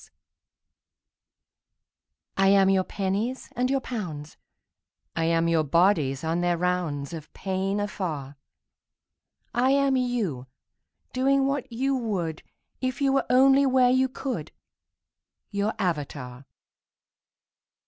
188 2.37 2.49
AUXILIARIES 2.49 2.57
I 2.57 2.61
am 2.63 2.69
your 2.71 2.83
pennies 2.83 3.49
and 3.55 3.69
your 3.69 3.79
pounds; 3.81 4.37
I 5.15 5.25
am 5.25 5.47
your 5.47 5.63
bodies 5.63 6.23
on 6.23 6.41
their 6.41 6.57
rounds 6.57 7.13
Of 7.13 7.31
pain 7.33 7.79
afar; 7.79 8.35
I 9.53 9.69
am 9.69 9.95
you, 9.95 10.47
doing 11.13 11.45
what 11.45 11.71
you 11.71 11.95
would 11.95 12.41
If 12.81 12.99
you 12.99 13.13
were 13.13 13.27
only 13.29 13.67
where 13.67 13.91
you 13.91 14.09
could 14.09 14.47
—■ 14.47 14.53
Your 15.51 15.71
avatar. 15.77 16.47